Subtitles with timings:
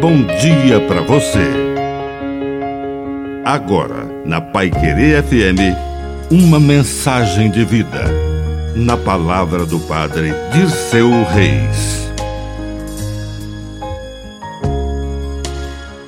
[0.00, 1.44] bom dia para você.
[3.44, 5.76] Agora, na Pai Querer FM,
[6.30, 8.04] uma mensagem de vida.
[8.74, 12.08] Na palavra do Padre Dirceu Reis.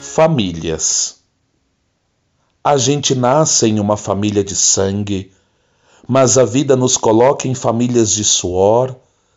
[0.01, 1.19] Famílias.
[2.65, 5.31] A gente nasce em uma família de sangue,
[6.09, 8.97] mas a vida nos coloca em famílias de suor,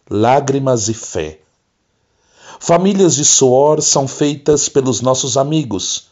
[0.10, 1.40] lágrimas e fé.
[2.60, 6.08] Famílias de suor são feitas pelos nossos amigos,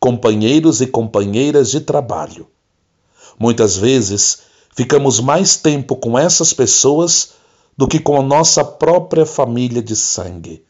[0.00, 2.46] companheiros e companheiras de trabalho.
[3.38, 4.40] Muitas vezes
[4.74, 7.34] ficamos mais tempo com essas pessoas
[7.76, 10.64] do que com a nossa própria família de sangue.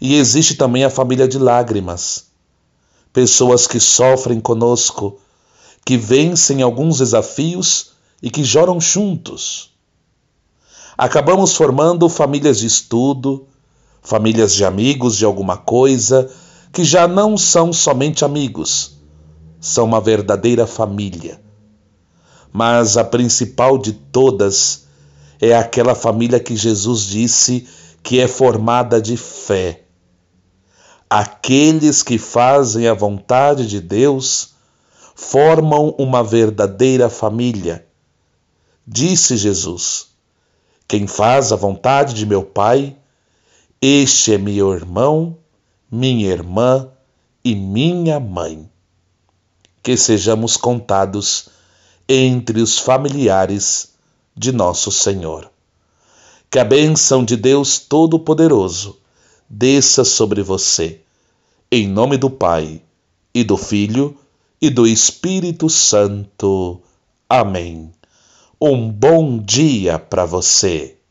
[0.00, 2.26] E existe também a família de lágrimas.
[3.12, 5.18] Pessoas que sofrem conosco,
[5.84, 7.92] que vencem alguns desafios
[8.22, 9.70] e que choram juntos.
[10.96, 13.46] Acabamos formando famílias de estudo,
[14.02, 16.28] famílias de amigos de alguma coisa
[16.72, 18.96] que já não são somente amigos,
[19.60, 21.40] são uma verdadeira família.
[22.52, 24.86] Mas a principal de todas
[25.40, 27.66] é aquela família que Jesus disse
[28.02, 29.82] que é formada de fé.
[31.08, 34.54] Aqueles que fazem a vontade de Deus
[35.14, 37.86] formam uma verdadeira família.
[38.86, 40.08] Disse Jesus:
[40.88, 42.96] Quem faz a vontade de meu Pai,
[43.84, 45.36] este é meu irmão,
[45.90, 46.88] minha irmã
[47.44, 48.70] e minha mãe.
[49.82, 51.48] Que sejamos contados
[52.08, 53.94] entre os familiares
[54.36, 55.50] de nosso Senhor.
[56.48, 59.00] Que a bênção de Deus Todo-Poderoso
[59.50, 61.00] desça sobre você,
[61.68, 62.80] em nome do Pai,
[63.34, 64.16] e do Filho,
[64.60, 66.80] e do Espírito Santo.
[67.28, 67.90] Amém.
[68.60, 71.01] Um bom dia para você.